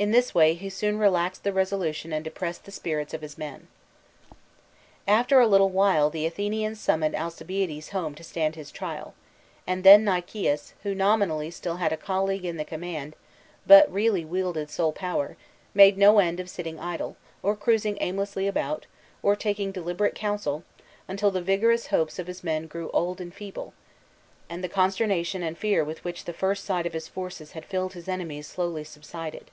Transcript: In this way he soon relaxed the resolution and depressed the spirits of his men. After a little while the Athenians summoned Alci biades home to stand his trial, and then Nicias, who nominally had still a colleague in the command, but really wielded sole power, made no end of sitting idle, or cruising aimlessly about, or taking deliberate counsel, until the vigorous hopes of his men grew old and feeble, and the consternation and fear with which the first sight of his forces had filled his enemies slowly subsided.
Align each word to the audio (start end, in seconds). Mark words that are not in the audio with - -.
In 0.00 0.12
this 0.12 0.32
way 0.32 0.54
he 0.54 0.70
soon 0.70 0.96
relaxed 0.96 1.42
the 1.42 1.52
resolution 1.52 2.12
and 2.12 2.22
depressed 2.22 2.62
the 2.64 2.70
spirits 2.70 3.12
of 3.12 3.20
his 3.20 3.36
men. 3.36 3.66
After 5.08 5.40
a 5.40 5.46
little 5.48 5.70
while 5.70 6.08
the 6.08 6.24
Athenians 6.24 6.78
summoned 6.80 7.16
Alci 7.16 7.44
biades 7.44 7.88
home 7.90 8.14
to 8.14 8.22
stand 8.22 8.54
his 8.54 8.70
trial, 8.70 9.14
and 9.66 9.82
then 9.82 10.04
Nicias, 10.04 10.74
who 10.84 10.94
nominally 10.94 11.46
had 11.46 11.54
still 11.54 11.78
a 11.82 11.96
colleague 11.96 12.44
in 12.44 12.58
the 12.58 12.64
command, 12.64 13.16
but 13.66 13.92
really 13.92 14.24
wielded 14.24 14.70
sole 14.70 14.92
power, 14.92 15.36
made 15.74 15.98
no 15.98 16.20
end 16.20 16.38
of 16.38 16.48
sitting 16.48 16.78
idle, 16.78 17.16
or 17.42 17.56
cruising 17.56 17.98
aimlessly 18.00 18.46
about, 18.46 18.86
or 19.20 19.34
taking 19.34 19.72
deliberate 19.72 20.14
counsel, 20.14 20.62
until 21.08 21.32
the 21.32 21.42
vigorous 21.42 21.88
hopes 21.88 22.20
of 22.20 22.28
his 22.28 22.44
men 22.44 22.68
grew 22.68 22.88
old 22.92 23.20
and 23.20 23.34
feeble, 23.34 23.74
and 24.48 24.62
the 24.62 24.68
consternation 24.68 25.42
and 25.42 25.58
fear 25.58 25.82
with 25.82 26.04
which 26.04 26.24
the 26.24 26.32
first 26.32 26.64
sight 26.64 26.86
of 26.86 26.92
his 26.92 27.08
forces 27.08 27.50
had 27.50 27.64
filled 27.64 27.94
his 27.94 28.06
enemies 28.06 28.46
slowly 28.46 28.84
subsided. 28.84 29.50